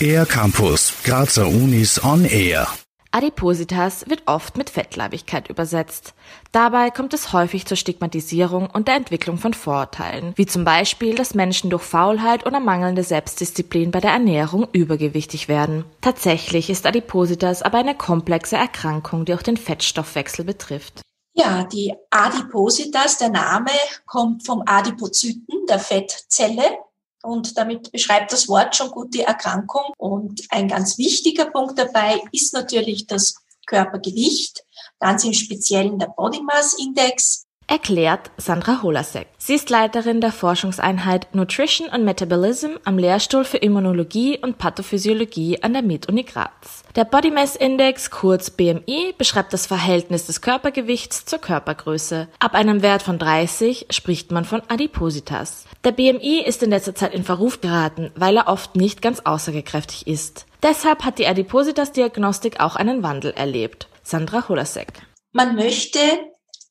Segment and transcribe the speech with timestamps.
[0.00, 2.68] Air Campus, Grazer Unis on Air.
[3.16, 6.12] Adipositas wird oft mit Fettleibigkeit übersetzt.
[6.52, 11.34] Dabei kommt es häufig zur Stigmatisierung und der Entwicklung von Vorurteilen, wie zum Beispiel, dass
[11.34, 15.86] Menschen durch Faulheit oder mangelnde Selbstdisziplin bei der Ernährung übergewichtig werden.
[16.02, 21.00] Tatsächlich ist Adipositas aber eine komplexe Erkrankung, die auch den Fettstoffwechsel betrifft.
[21.38, 23.70] Ja, die Adipositas, der Name
[24.06, 26.78] kommt vom Adipozyten, der Fettzelle.
[27.22, 29.92] Und damit beschreibt das Wort schon gut die Erkrankung.
[29.98, 33.34] Und ein ganz wichtiger Punkt dabei ist natürlich das
[33.66, 34.64] Körpergewicht,
[34.98, 39.26] ganz im Speziellen der Body Mass Index erklärt Sandra Holasek.
[39.38, 45.72] Sie ist Leiterin der Forschungseinheit Nutrition and Metabolism am Lehrstuhl für Immunologie und Pathophysiologie an
[45.72, 46.84] der MIT-Uni Graz.
[46.94, 52.28] Der Body Mass Index, kurz BMI, beschreibt das Verhältnis des Körpergewichts zur Körpergröße.
[52.38, 55.66] Ab einem Wert von 30 spricht man von Adipositas.
[55.84, 60.06] Der BMI ist in letzter Zeit in Verruf geraten, weil er oft nicht ganz aussagekräftig
[60.06, 60.46] ist.
[60.62, 63.88] Deshalb hat die Adipositas-Diagnostik auch einen Wandel erlebt.
[64.02, 64.92] Sandra Holasek.
[65.32, 66.00] Man möchte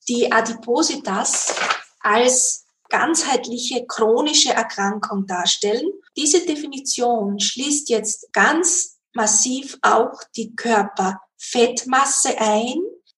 [0.07, 1.55] die Adipositas
[1.99, 5.85] als ganzheitliche chronische Erkrankung darstellen.
[6.15, 12.75] Diese Definition schließt jetzt ganz massiv auch die Körperfettmasse ein,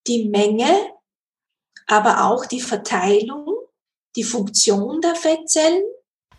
[0.07, 0.91] die Menge,
[1.87, 3.45] aber auch die Verteilung,
[4.15, 5.83] die Funktion der Fettzellen.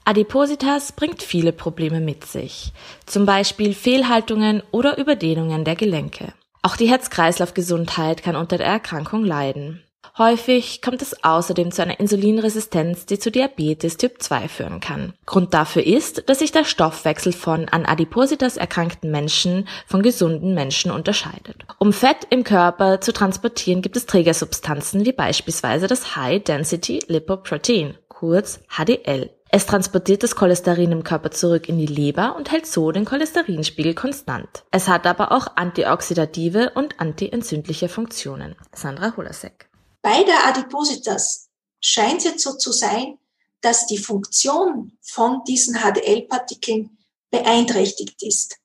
[0.04, 2.72] Adipositas bringt viele Probleme mit sich,
[3.04, 6.32] zum Beispiel Fehlhaltungen oder Überdehnungen der Gelenke.
[6.62, 9.84] Auch die Herz-Kreislauf-Gesundheit kann unter der Erkrankung leiden.
[10.18, 15.12] Häufig kommt es außerdem zu einer Insulinresistenz, die zu Diabetes Typ 2 führen kann.
[15.26, 20.90] Grund dafür ist, dass sich der Stoffwechsel von an Adipositas erkrankten Menschen von gesunden Menschen
[20.90, 21.64] unterscheidet.
[21.78, 27.96] Um Fett im Körper zu transportieren, gibt es Trägersubstanzen wie beispielsweise das High Density Lipoprotein,
[28.08, 29.30] kurz HDL.
[29.50, 33.94] Es transportiert das Cholesterin im Körper zurück in die Leber und hält so den Cholesterinspiegel
[33.94, 34.64] konstant.
[34.72, 38.56] Es hat aber auch antioxidative und antientzündliche Funktionen.
[38.74, 39.67] Sandra Holasek.
[40.10, 43.18] Bei der Adipositas scheint es jetzt so zu sein,
[43.60, 46.96] dass die Funktion von diesen HDL-Partikeln
[47.30, 48.56] beeinträchtigt ist.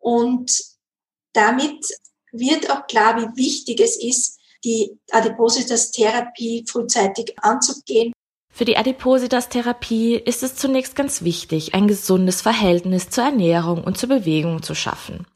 [0.00, 0.50] Und
[1.34, 1.86] damit
[2.32, 8.12] wird auch klar, wie wichtig es ist, die Adipositas-Therapie frühzeitig anzugehen.
[8.52, 14.08] Für die Adipositas-Therapie ist es zunächst ganz wichtig, ein gesundes Verhältnis zur Ernährung und zur
[14.08, 15.28] Bewegung zu schaffen.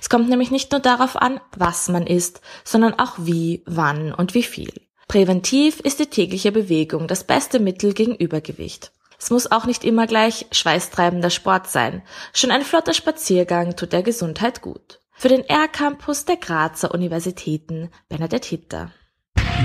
[0.00, 4.34] Es kommt nämlich nicht nur darauf an, was man isst, sondern auch wie, wann und
[4.34, 4.72] wie viel.
[5.08, 8.92] Präventiv ist die tägliche Bewegung das beste Mittel gegen Übergewicht.
[9.18, 12.02] Es muss auch nicht immer gleich schweißtreibender Sport sein.
[12.32, 15.00] Schon ein flotter Spaziergang tut der Gesundheit gut.
[15.12, 18.90] Für den R-Campus der Grazer Universitäten Bernadette Hitter.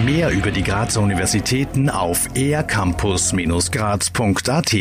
[0.06, 4.74] Mehr über die Grazer Universitäten auf ercampus-graz.at